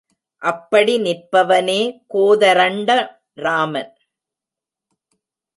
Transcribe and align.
அப்படி 0.41 0.93
நிற்பவனே 1.01 1.81
கோதரண்டராமன். 2.13 3.93